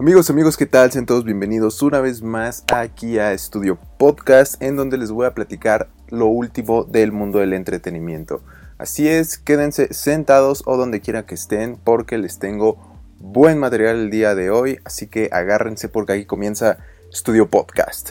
[0.00, 0.92] Amigos, amigos, ¿qué tal?
[0.92, 5.34] Sean todos bienvenidos una vez más aquí a Estudio Podcast, en donde les voy a
[5.34, 8.40] platicar lo último del mundo del entretenimiento.
[8.78, 12.78] Así es, quédense sentados o donde quiera que estén, porque les tengo
[13.18, 16.78] buen material el día de hoy, así que agárrense porque aquí comienza
[17.12, 18.10] Estudio Podcast.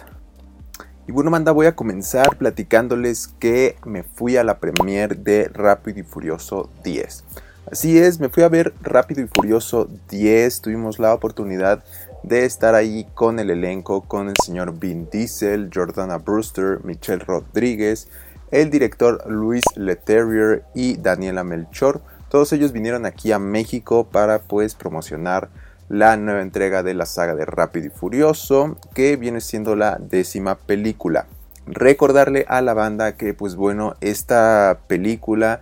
[1.07, 6.01] Y bueno, manda, voy a comenzar platicándoles que me fui a la premiere de Rápido
[6.01, 7.23] y Furioso 10.
[7.69, 10.61] Así es, me fui a ver Rápido y Furioso 10.
[10.61, 11.83] Tuvimos la oportunidad
[12.23, 18.07] de estar ahí con el elenco, con el señor Vin Diesel, Jordana Brewster, Michelle Rodríguez,
[18.51, 21.99] el director Luis Leterrier y Daniela Melchor.
[22.29, 25.49] Todos ellos vinieron aquí a México para pues promocionar
[25.89, 30.55] la nueva entrega de la saga de Rápido y Furioso, que viene siendo la décima
[30.55, 31.25] película.
[31.65, 35.59] Recordarle a la banda que pues bueno, esta película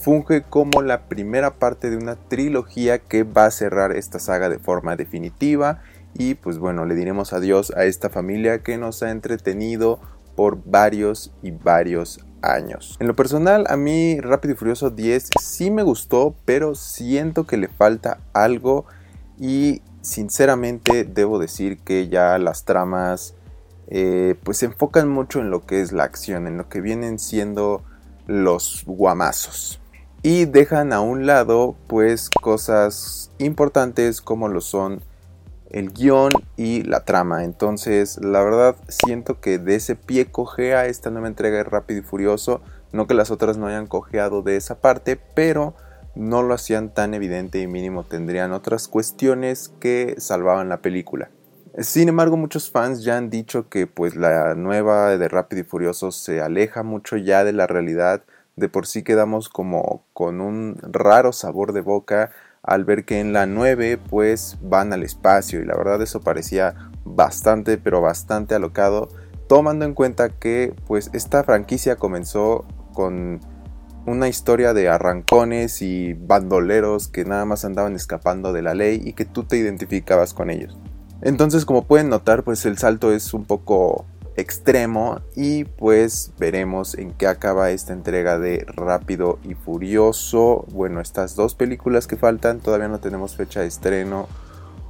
[0.00, 4.58] funge como la primera parte de una trilogía que va a cerrar esta saga de
[4.58, 5.82] forma definitiva.
[6.14, 10.00] Y pues bueno, le diremos adiós a esta familia que nos ha entretenido
[10.36, 12.96] por varios y varios años.
[12.98, 17.58] En lo personal, a mí Rápido y Furioso 10 sí me gustó, pero siento que
[17.58, 18.86] le falta algo.
[19.38, 23.34] Y sinceramente debo decir que ya las tramas
[23.88, 27.18] eh, pues se enfocan mucho en lo que es la acción, en lo que vienen
[27.18, 27.82] siendo
[28.26, 29.79] los guamazos
[30.22, 35.02] y dejan a un lado pues cosas importantes como lo son
[35.70, 37.44] el guion y la trama.
[37.44, 42.02] Entonces, la verdad siento que de ese pie cojea esta nueva entrega de Rápido y
[42.02, 42.60] Furioso.
[42.92, 45.74] No que las otras no hayan cojeado de esa parte, pero
[46.16, 51.30] no lo hacían tan evidente y mínimo tendrían otras cuestiones que salvaban la película.
[51.78, 56.10] Sin embargo, muchos fans ya han dicho que pues la nueva de Rápido y Furioso
[56.10, 58.24] se aleja mucho ya de la realidad
[58.56, 62.30] de por sí quedamos como con un raro sabor de boca
[62.62, 66.74] al ver que en la 9 pues van al espacio y la verdad eso parecía
[67.04, 69.08] bastante pero bastante alocado
[69.48, 73.40] tomando en cuenta que pues esta franquicia comenzó con
[74.06, 79.12] una historia de arrancones y bandoleros que nada más andaban escapando de la ley y
[79.12, 80.78] que tú te identificabas con ellos.
[81.22, 84.06] Entonces como pueden notar pues el salto es un poco
[84.40, 90.64] extremo y pues veremos en qué acaba esta entrega de Rápido y Furioso.
[90.72, 94.28] Bueno, estas dos películas que faltan todavía no tenemos fecha de estreno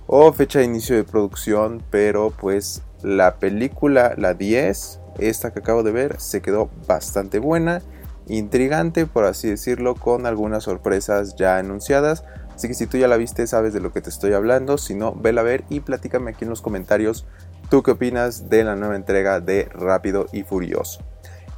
[0.07, 5.83] o fecha de inicio de producción, pero pues la película, la 10, esta que acabo
[5.83, 7.83] de ver, se quedó bastante buena,
[8.27, 12.25] intrigante por así decirlo, con algunas sorpresas ya anunciadas.
[12.55, 14.77] Así que si tú ya la viste, sabes de lo que te estoy hablando.
[14.77, 17.25] Si no, vela a ver y platícame aquí en los comentarios
[17.71, 21.05] ¿Tú qué opinas de la nueva entrega de Rápido y Furioso?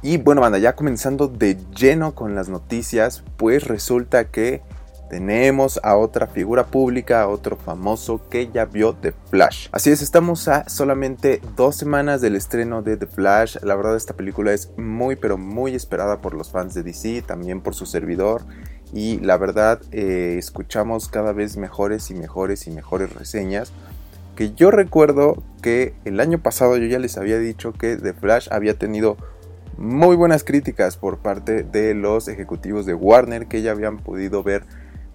[0.03, 4.61] Y bueno, banda, ya comenzando de lleno con las noticias, pues resulta que
[5.09, 9.69] tenemos a otra figura pública, a otro famoso que ya vio The Flash.
[9.71, 13.57] Así es, estamos a solamente dos semanas del estreno de The Flash.
[13.63, 17.59] La verdad, esta película es muy, pero muy esperada por los fans de DC, también
[17.59, 18.43] por su servidor.
[18.93, 23.73] Y la verdad, eh, escuchamos cada vez mejores y mejores y mejores reseñas
[24.35, 28.47] que yo recuerdo que el año pasado yo ya les había dicho que The Flash
[28.51, 29.17] había tenido
[29.77, 34.63] muy buenas críticas por parte de los ejecutivos de Warner que ya habían podido ver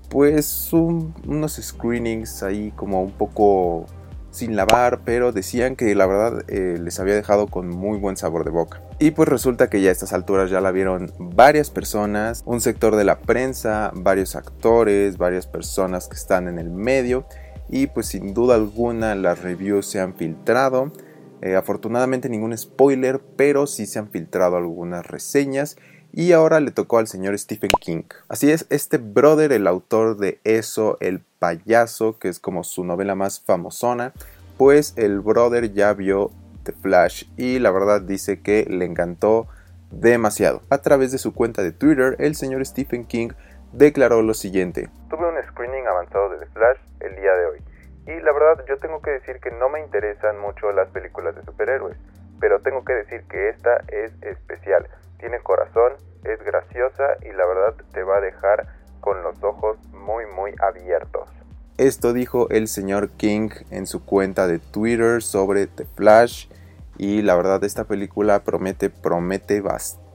[0.08, 3.86] pues unos screenings ahí como un poco
[4.30, 8.44] sin lavar, pero decían que la verdad eh, les había dejado con muy buen sabor
[8.44, 8.82] de boca.
[8.98, 12.96] Y pues resulta que ya a estas alturas ya la vieron varias personas, un sector
[12.96, 17.26] de la prensa, varios actores, varias personas que están en el medio
[17.68, 20.92] y pues sin duda alguna las reviews se han filtrado.
[21.40, 25.76] Eh, afortunadamente ningún spoiler, pero sí se han filtrado algunas reseñas
[26.12, 28.02] y ahora le tocó al señor Stephen King.
[28.28, 33.14] Así es, este brother, el autor de Eso, el payaso, que es como su novela
[33.14, 34.12] más famosona,
[34.56, 36.32] pues el brother ya vio
[36.64, 39.46] The Flash y la verdad dice que le encantó
[39.90, 40.62] demasiado.
[40.70, 43.30] A través de su cuenta de Twitter, el señor Stephen King
[43.72, 44.88] declaró lo siguiente.
[45.10, 47.58] Tuve un screening avanzado de The Flash el día de hoy.
[48.06, 51.42] Y la verdad yo tengo que decir que no me interesan mucho las películas de
[51.42, 51.96] superhéroes,
[52.40, 54.88] pero tengo que decir que esta es especial.
[55.18, 55.92] Tiene corazón,
[56.24, 58.66] es graciosa y la verdad te va a dejar
[59.00, 61.28] con los ojos muy muy abiertos.
[61.76, 66.48] Esto dijo el señor King en su cuenta de Twitter sobre The Flash
[66.96, 70.07] y la verdad esta película promete promete bastante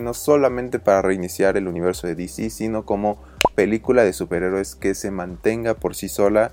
[0.00, 3.22] no solamente para reiniciar el universo de DC sino como
[3.54, 6.52] película de superhéroes que se mantenga por sí sola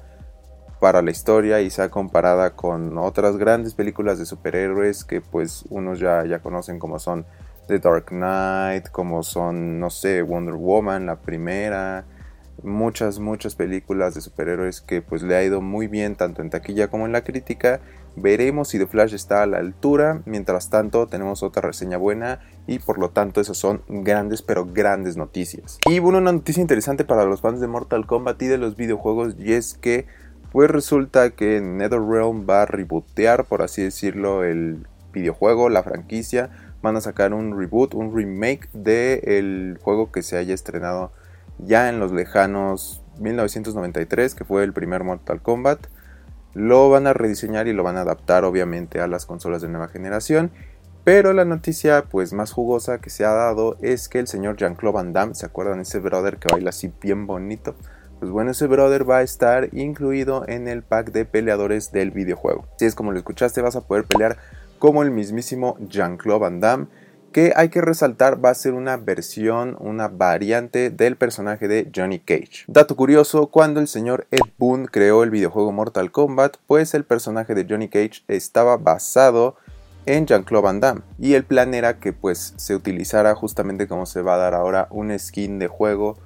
[0.79, 5.99] para la historia y sea comparada con otras grandes películas de superhéroes que pues unos
[5.99, 7.25] ya, ya conocen como son
[7.67, 12.05] The Dark Knight, como son, no sé, Wonder Woman, la primera,
[12.61, 16.89] muchas, muchas películas de superhéroes que pues le ha ido muy bien tanto en taquilla
[16.89, 17.81] como en la crítica.
[18.15, 20.21] Veremos si The Flash está a la altura.
[20.25, 25.17] Mientras tanto, tenemos otra reseña buena y por lo tanto, esas son grandes, pero grandes
[25.17, 25.79] noticias.
[25.89, 29.35] Y bueno, una noticia interesante para los fans de Mortal Kombat y de los videojuegos,
[29.37, 30.05] y es que,
[30.51, 36.51] pues resulta que NetherRealm va a rebootear, por así decirlo, el videojuego, la franquicia.
[36.81, 41.11] Van a sacar un reboot, un remake del juego que se haya estrenado
[41.57, 45.87] ya en los lejanos 1993, que fue el primer Mortal Kombat.
[46.53, 49.87] Lo van a rediseñar y lo van a adaptar obviamente a las consolas de nueva
[49.87, 50.51] generación.
[51.03, 54.95] Pero la noticia pues más jugosa que se ha dado es que el señor Jean-Claude
[54.95, 57.75] Van Damme, ¿se acuerdan ese brother que baila así bien bonito?
[58.19, 62.65] Pues bueno, ese brother va a estar incluido en el pack de peleadores del videojuego.
[62.77, 64.37] Si es como lo escuchaste, vas a poder pelear
[64.79, 66.87] como el mismísimo Jean-Claude Van Damme
[67.33, 72.19] que hay que resaltar va a ser una versión, una variante del personaje de Johnny
[72.19, 72.63] Cage.
[72.67, 77.55] Dato curioso, cuando el señor Ed Boon creó el videojuego Mortal Kombat, pues el personaje
[77.55, 79.57] de Johnny Cage estaba basado
[80.05, 84.21] en Jean-Claude Van Damme y el plan era que pues se utilizara justamente como se
[84.21, 86.17] va a dar ahora un skin de juego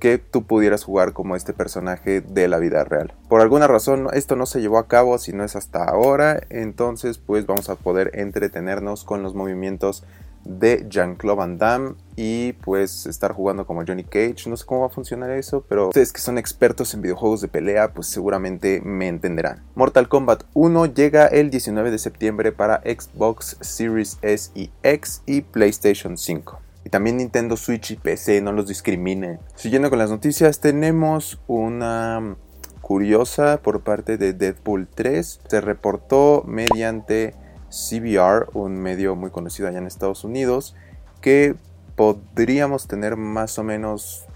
[0.00, 3.12] que tú pudieras jugar como este personaje de la vida real.
[3.28, 7.18] Por alguna razón esto no se llevó a cabo si no es hasta ahora, entonces
[7.18, 10.04] pues vamos a poder entretenernos con los movimientos
[10.48, 14.48] de Jean-Claude Van Damme y pues estar jugando como Johnny Cage.
[14.48, 17.48] No sé cómo va a funcionar eso, pero ustedes que son expertos en videojuegos de
[17.48, 19.62] pelea, pues seguramente me entenderán.
[19.74, 25.42] Mortal Kombat 1 llega el 19 de septiembre para Xbox Series S y X y
[25.42, 26.60] PlayStation 5.
[26.84, 29.38] Y también Nintendo Switch y PC, no los discrimine.
[29.54, 32.36] Siguiendo con las noticias, tenemos una
[32.80, 35.40] curiosa por parte de Deadpool 3.
[35.46, 37.34] Se reportó mediante
[37.70, 40.74] CBR, un medio muy conocido allá en Estados Unidos,
[41.20, 41.56] que
[41.96, 44.26] podríamos tener más o menos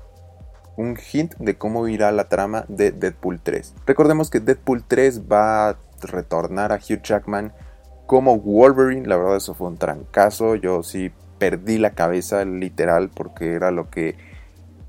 [0.76, 3.74] un hint de cómo irá la trama de Deadpool 3.
[3.86, 7.52] Recordemos que Deadpool 3 va a retornar a Hugh Jackman
[8.06, 13.54] como Wolverine, la verdad eso fue un trancazo, yo sí perdí la cabeza literal porque
[13.54, 14.16] era lo que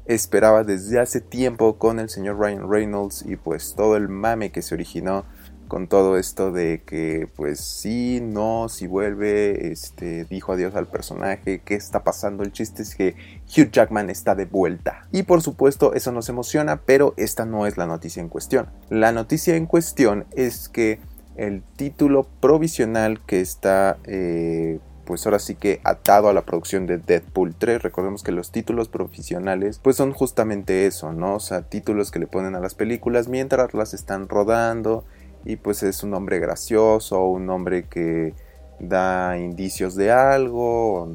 [0.06, 4.62] esperaba desde hace tiempo con el señor Ryan Reynolds y pues todo el mame que
[4.62, 5.26] se originó
[5.74, 11.64] con todo esto de que pues sí, no, si vuelve, este, dijo adiós al personaje,
[11.66, 13.16] qué está pasando, el chiste es que
[13.48, 15.08] Hugh Jackman está de vuelta.
[15.12, 18.68] Y por supuesto eso nos emociona, pero esta no es la noticia en cuestión.
[18.92, 21.00] La noticia en cuestión es que
[21.38, 23.98] el título provisional que está...
[24.06, 27.82] Eh, pues ahora sí que atado a la producción de Deadpool 3.
[27.82, 31.36] Recordemos que los títulos profesionales pues son justamente eso, ¿no?
[31.36, 35.04] O sea, títulos que le ponen a las películas mientras las están rodando
[35.46, 38.34] y pues es un nombre gracioso, un nombre que
[38.80, 41.10] da indicios de algo,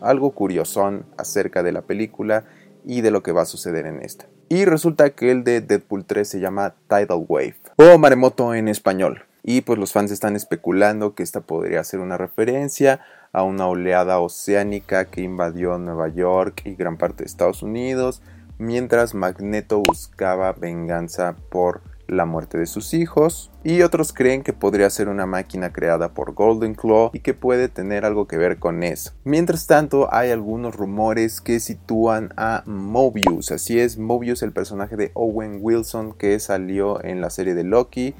[0.00, 2.44] algo curiosón acerca de la película
[2.84, 4.26] y de lo que va a suceder en esta.
[4.48, 9.24] Y resulta que el de Deadpool 3 se llama Tidal Wave o maremoto en español.
[9.42, 13.00] Y pues los fans están especulando que esta podría ser una referencia
[13.32, 18.22] a una oleada oceánica que invadió Nueva York y gran parte de Estados Unidos,
[18.58, 24.90] mientras Magneto buscaba venganza por la muerte de sus hijos, y otros creen que podría
[24.90, 28.82] ser una máquina creada por Golden Claw y que puede tener algo que ver con
[28.82, 29.12] eso.
[29.24, 35.10] Mientras tanto, hay algunos rumores que sitúan a Mobius, así es, Mobius el personaje de
[35.14, 38.14] Owen Wilson que salió en la serie de Loki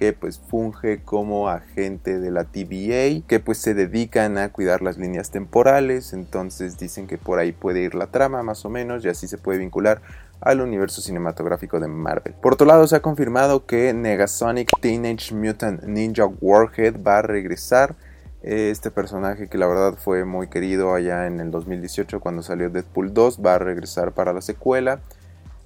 [0.00, 4.96] que pues funge como agente de la TVA, que pues se dedican a cuidar las
[4.96, 9.10] líneas temporales, entonces dicen que por ahí puede ir la trama más o menos y
[9.10, 10.00] así se puede vincular
[10.40, 12.32] al universo cinematográfico de Marvel.
[12.32, 17.94] Por otro lado, se ha confirmado que Negasonic Teenage Mutant Ninja Warhead va a regresar.
[18.42, 23.12] Este personaje que la verdad fue muy querido allá en el 2018 cuando salió Deadpool
[23.12, 25.00] 2 va a regresar para la secuela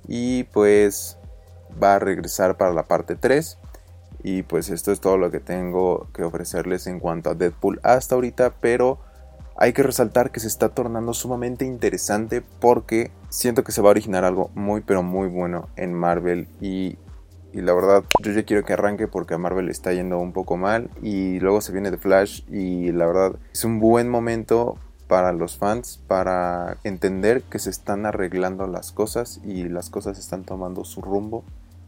[0.08, 1.18] y pues
[1.80, 3.58] va a regresar para la parte 3.
[4.24, 8.14] Y pues esto es todo lo que tengo que ofrecerles en cuanto a Deadpool hasta
[8.14, 8.98] ahorita, pero
[9.56, 13.90] hay que resaltar que se está tornando sumamente interesante porque siento que se va a
[13.90, 16.98] originar algo muy pero muy bueno en Marvel y,
[17.52, 20.90] la verdad yo ya quiero que arranque porque a Marvel está yendo un poco mal
[21.02, 24.76] y luego se viene The Flash y la verdad es un buen momento
[25.06, 30.42] para los fans para entender que se están arreglando las cosas y las cosas están
[30.42, 31.44] tomando su rumbo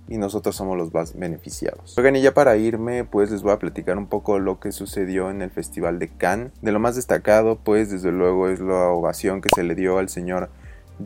[0.08, 1.96] y nosotros somos los más beneficiados.
[1.98, 5.30] Oigan, y ya para irme, pues les voy a platicar un poco lo que sucedió
[5.30, 6.52] en el Festival de Cannes.
[6.62, 10.08] De lo más destacado, pues desde luego es la ovación que se le dio al
[10.08, 10.50] señor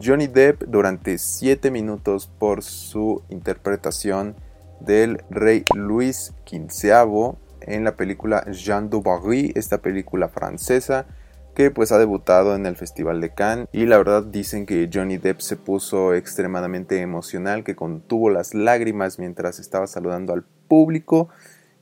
[0.03, 4.37] Johnny Depp durante 7 minutos por su interpretación
[4.81, 11.07] del rey Luis XV en la película Jean du Barry, esta película francesa
[11.55, 13.69] que pues ha debutado en el Festival de Cannes.
[13.73, 19.19] Y la verdad dicen que Johnny Depp se puso extremadamente emocional, que contuvo las lágrimas
[19.19, 21.29] mientras estaba saludando al público.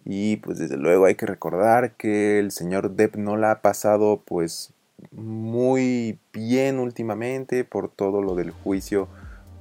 [0.04, 4.22] Y pues desde luego hay que recordar que el señor Depp no la ha pasado
[4.24, 4.72] pues
[5.12, 9.08] muy bien últimamente por todo lo del juicio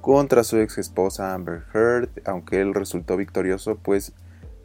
[0.00, 4.14] contra su ex esposa Amber Heard, aunque él resultó victorioso, pues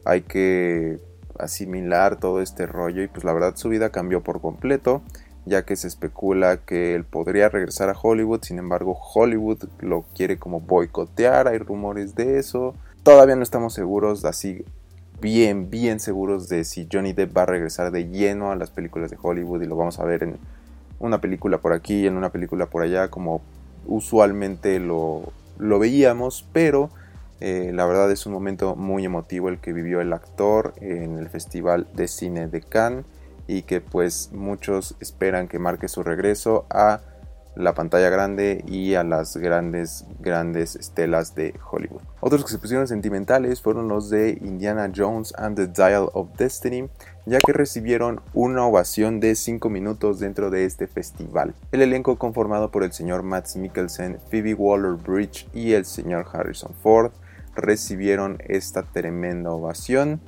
[0.04, 0.98] hay que
[1.38, 3.02] asimilar todo este rollo.
[3.02, 5.02] Y pues la verdad su vida cambió por completo
[5.46, 10.38] ya que se especula que él podría regresar a Hollywood, sin embargo Hollywood lo quiere
[10.38, 14.64] como boicotear, hay rumores de eso, todavía no estamos seguros, así
[15.20, 19.10] bien, bien seguros de si Johnny Depp va a regresar de lleno a las películas
[19.10, 20.38] de Hollywood y lo vamos a ver en
[20.98, 23.42] una película por aquí, en una película por allá, como
[23.86, 26.90] usualmente lo, lo veíamos, pero
[27.40, 31.28] eh, la verdad es un momento muy emotivo el que vivió el actor en el
[31.28, 33.04] Festival de Cine de Cannes
[33.46, 37.00] y que pues muchos esperan que marque su regreso a
[37.56, 42.02] la pantalla grande y a las grandes, grandes estelas de Hollywood.
[42.20, 46.88] Otros que se pusieron sentimentales fueron los de Indiana Jones and the Dial of Destiny,
[47.26, 51.54] ya que recibieron una ovación de 5 minutos dentro de este festival.
[51.70, 57.12] El elenco conformado por el señor Matt Mikkelsen, Phoebe Waller-Bridge y el señor Harrison Ford
[57.54, 60.20] recibieron esta tremenda ovación.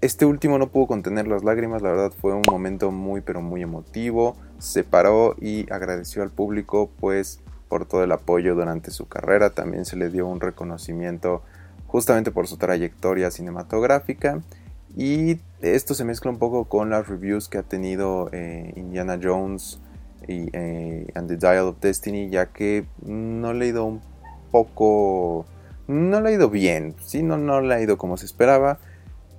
[0.00, 3.62] Este último no pudo contener las lágrimas, la verdad fue un momento muy pero muy
[3.62, 4.36] emotivo.
[4.58, 9.50] Se paró y agradeció al público pues por todo el apoyo durante su carrera.
[9.50, 11.42] También se le dio un reconocimiento
[11.88, 14.40] justamente por su trayectoria cinematográfica.
[14.96, 19.80] Y esto se mezcla un poco con las reviews que ha tenido eh, Indiana Jones
[20.28, 24.00] y eh, And the Dial of Destiny, ya que no le ha ido un
[24.52, 25.44] poco...
[25.88, 28.78] No le ha ido bien, sí, no, no le ha ido como se esperaba.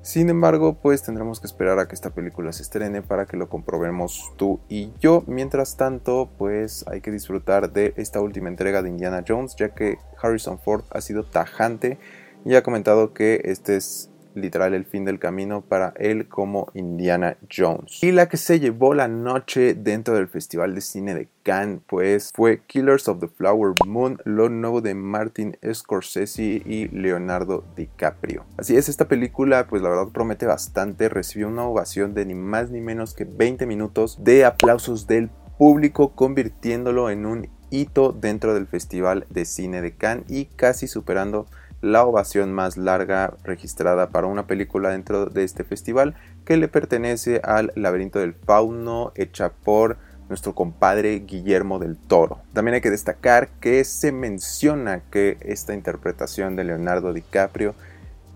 [0.09, 3.47] Sin embargo, pues tendremos que esperar a que esta película se estrene para que lo
[3.47, 5.23] comprobemos tú y yo.
[5.27, 9.99] Mientras tanto, pues hay que disfrutar de esta última entrega de Indiana Jones, ya que
[10.19, 11.99] Harrison Ford ha sido tajante
[12.43, 14.08] y ha comentado que este es
[14.39, 18.03] literal el fin del camino para él como Indiana Jones.
[18.03, 22.31] Y la que se llevó la noche dentro del Festival de Cine de Cannes, pues
[22.35, 28.45] fue Killers of the Flower Moon, lo nuevo de Martin Scorsese y Leonardo DiCaprio.
[28.57, 32.71] Así es, esta película pues la verdad promete bastante, recibió una ovación de ni más
[32.71, 38.67] ni menos que 20 minutos de aplausos del público, convirtiéndolo en un hito dentro del
[38.67, 41.47] Festival de Cine de Cannes y casi superando
[41.81, 47.41] la ovación más larga registrada para una película dentro de este festival que le pertenece
[47.43, 49.97] al Laberinto del Fauno hecha por
[50.29, 52.41] nuestro compadre Guillermo del Toro.
[52.53, 57.73] También hay que destacar que se menciona que esta interpretación de Leonardo DiCaprio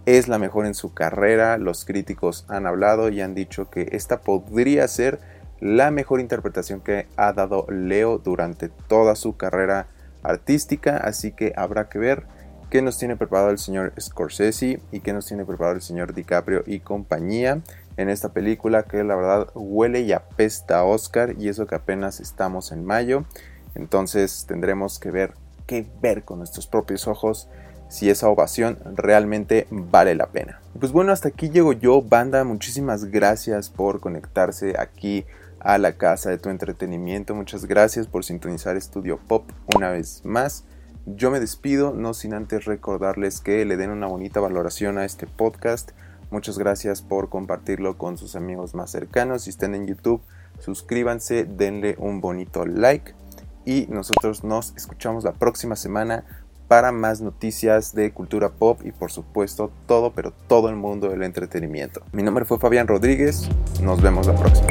[0.06, 1.58] es la mejor en su carrera.
[1.58, 5.20] Los críticos han hablado y han dicho que esta podría ser
[5.60, 9.88] la mejor interpretación que ha dado Leo durante toda su carrera
[10.24, 12.24] artística, así que habrá que ver
[12.74, 16.63] qué nos tiene preparado el señor Scorsese y qué nos tiene preparado el señor DiCaprio
[16.65, 17.62] y compañía
[17.98, 22.20] en esta película que la verdad huele y apesta a Oscar y eso que apenas
[22.20, 23.25] estamos en mayo.
[23.75, 25.36] Entonces tendremos que ver
[25.68, 27.48] qué ver con nuestros propios ojos
[27.89, 30.60] si esa ovación realmente vale la pena.
[30.80, 32.44] Pues bueno, hasta aquí llego yo, banda.
[32.44, 35.25] Muchísimas gracias por conectarse aquí
[35.60, 37.36] a la casa de tu entretenimiento.
[37.36, 40.65] Muchas gracias por sintonizar Estudio Pop una vez más.
[41.06, 45.28] Yo me despido, no sin antes recordarles que le den una bonita valoración a este
[45.28, 45.92] podcast.
[46.32, 49.44] Muchas gracias por compartirlo con sus amigos más cercanos.
[49.44, 50.22] Si están en YouTube,
[50.60, 53.14] suscríbanse, denle un bonito like.
[53.66, 56.24] Y nosotros nos escuchamos la próxima semana
[56.70, 61.24] para más noticias de cultura pop y por supuesto todo, pero todo el mundo del
[61.24, 62.02] entretenimiento.
[62.14, 63.50] Mi nombre fue Fabián Rodríguez.
[63.82, 64.68] Nos vemos la próxima.